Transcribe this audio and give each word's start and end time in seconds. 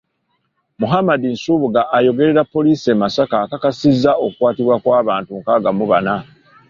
Muhammad 0.81 1.21
Nsubuga 1.33 1.81
ayogerera 1.97 2.43
poliisi 2.53 2.87
e 2.93 2.97
Masaka 3.01 3.35
akakasizza 3.45 4.11
okukwatibwa 4.25 4.75
kw'abantu 4.83 5.31
nkaaga 5.41 5.69
mu 5.77 5.85
bana. 5.91 6.15